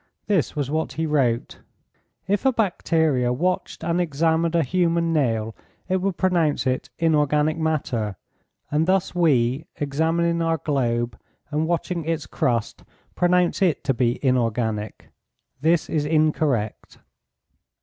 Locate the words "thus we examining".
8.87-10.41